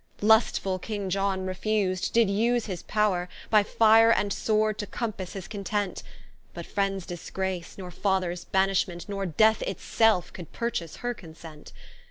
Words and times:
Lustfull 0.19 0.79
King 0.79 1.11
Iohn 1.11 1.45
refus'd, 1.45 2.11
did 2.11 2.27
vse 2.27 2.65
his 2.65 2.81
powre, 2.81 3.27
By 3.51 3.61
Fire 3.61 4.11
and 4.11 4.33
Sword, 4.33 4.79
to 4.79 4.87
compasse 4.87 5.33
his 5.33 5.47
content: 5.47 6.01
But 6.55 6.65
Friends 6.65 7.05
disgrace, 7.05 7.77
nor 7.77 7.91
Fathers 7.91 8.45
banishment, 8.45 9.07
Nor 9.07 9.27
Death 9.27 9.61
it 9.63 9.79
selfe, 9.79 10.33
could 10.33 10.51
purchase 10.53 10.95
her 11.05 11.13
consent. 11.13 11.71